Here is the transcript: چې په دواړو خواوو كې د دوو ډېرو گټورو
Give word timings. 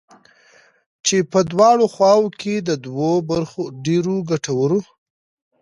چې 1.05 1.17
په 1.31 1.39
دواړو 1.51 1.85
خواوو 1.93 2.35
كې 2.39 2.55
د 2.67 2.69
دوو 2.85 3.11
ډېرو 3.85 4.15
گټورو 4.29 4.79